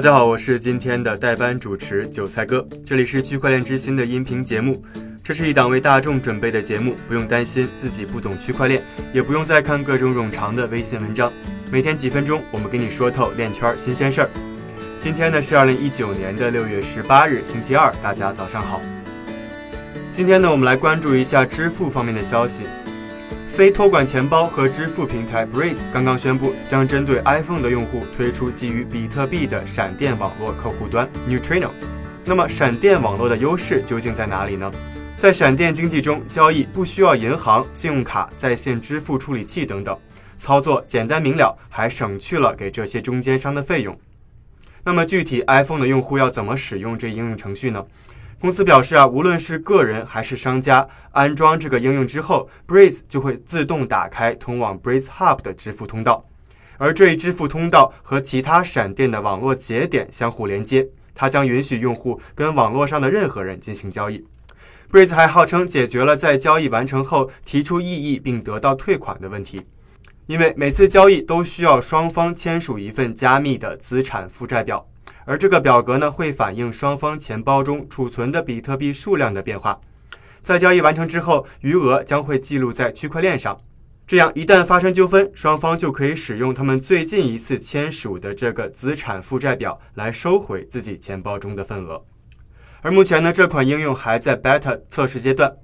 [0.00, 4.82] 大家好，我是今天的代班主持韭菜哥，这里是区块链之心的音频节目。
[5.22, 8.82] 这是一档为大众准备的节目，不用担心自己不懂区块链，
[9.12, 11.30] 也不用再看各种冗长的微信文章。
[11.70, 14.30] 每天几分钟，我们给你说透链圈新鲜事儿。
[14.98, 18.80] 今天呢是二零一九年的六月十八日，星期二，大家早上好。
[20.10, 22.62] 今天呢，我们来关注一下支付方面的消息。
[23.50, 31.70] 非托管钱包和支付平台 Breeze 刚刚宣布，将针对 iPhone 的用户推出基于比特币的闪电网络客户端 Neutrino。
[32.24, 34.70] 那么，闪电网络的优势究竟在哪里呢？
[35.16, 39.98] 在闪电经济中，交易不需要银行、信用卡、在线支付处理器等等，
[40.38, 43.98] 操作简单明了，还省去了给这些中间商的费用。
[44.84, 47.84] 那么，具体 iPhone 的用户要怎么使用这应用程序呢？
[48.40, 56.24] 公司表示啊，无论是个人还是商家，安装这个应用之后，Breeze 就会自动打开通往 Breeze Hub 的支付通道，
[56.78, 64.24] 而这一支付通道和其他闪电的网络节点相互连接，它将允许用户跟网络上的任何人进行交易。
[64.90, 69.66] Breeze 还号称解决了在交易完成后提出异议并得到退款的问题，
[70.26, 74.86] 因为每次交易都需要双方签署一份加密的资产负债表。
[75.30, 79.80] 而这个表格呢，会反映双方钱包中储存的比特币数量的变化。
[80.42, 83.56] 在交易完成之后，余额将会记录在区块链上。
[84.08, 92.04] 这样，一旦发生纠纷，双方就可以使用他们最近一次签署的这个资产负债表来收回自己钱包中的份额。
[92.82, 95.54] 而目前呢，这款应用还在 beta 测试阶段，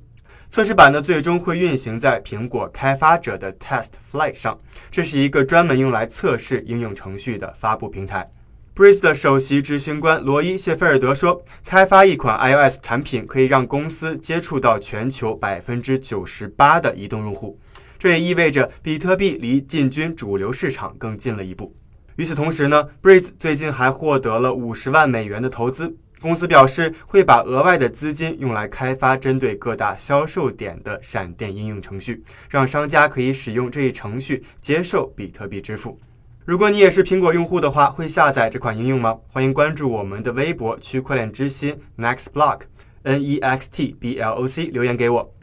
[0.49, 4.57] 测试版呢最终会运行在苹果开发者的 Test Flight 上。
[4.93, 8.31] 这是一个专门用来测试应用程序的发布平台。
[8.77, 17.59] Breeze 的首席执行官罗伊·谢菲尔德说：“开发一款 iOS 产品可以让公司接触到全球百分之九十八的移动用户，
[17.99, 21.75] 这也意味着比特币离进军主流市场更近了一步。”
[22.17, 25.97] 与此同时呢，Breeze 最近还获得了五十万美元的投资。
[26.21, 35.99] 公司表示会把额外的资金用来开发针对各大销售点的闪电应用程序，让商家可以使用这一程序接受比特币支付。
[36.47, 39.17] 如果你也是苹果用户的话，会下载这款应用吗？
[39.27, 42.61] 欢迎关注我们的微博“区块链之心 Next Block
[43.03, 45.35] N E X T B L O C” 留言给我。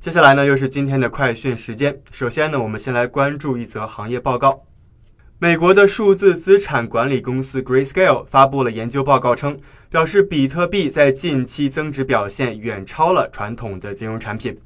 [0.00, 2.00] 接下来呢，又是今天的快讯时间。
[2.10, 4.62] 首先呢，我们先来关注一则行业报告。
[5.38, 9.58] 美国的数字资产管理公司 Grayscale 发布了研究报告称，
[9.90, 14.58] 表示比特币在近期增值表现远超了传统的金融产品。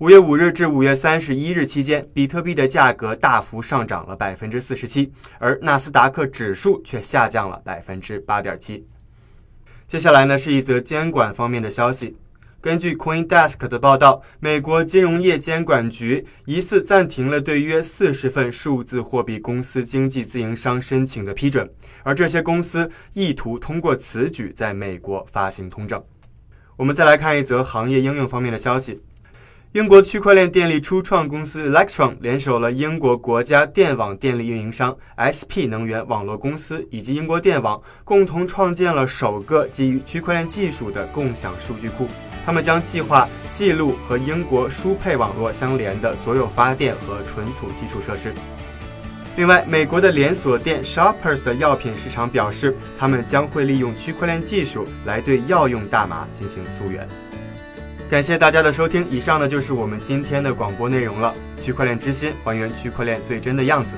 [0.00, 8.84] 五月五日至五月三十一日期间，比特币的价格大幅上涨了百分之四十七，而纳斯达克指数却下降了百分之八点七。
[9.86, 12.16] 接下来呢，是一则监管方面的消息。
[12.60, 21.70] 根据 CoinDesk 的报道，美国金融业监管局疑似暂停了对约四十份数字货币公司经纪自营商申请的批准，
[22.02, 26.02] 而这些公司意图通过此举在美国发行通证。
[26.76, 29.00] 我们再来看一则行业应用方面的消息。
[29.74, 42.06] 英国区块链电力初创公司 Electron 联手了英国国家电网电力运营商 SP 能源网络公司以及英国电网，共同创建了首个基于区块链技术的共享数据库。
[42.46, 48.32] 他们将计划记录和英国输配网络相连的所有发电和存储基础设施。
[49.36, 57.08] 另外，美国的连锁店 Shoppers 的药品市场表示，他们将会利用区块链技术来对药用大麻进行溯源。
[58.14, 61.34] 感谢大家的收听，以上呢就是我们今天的广播内容了。
[61.58, 63.96] 区块链之心，还原区块链最真的样子。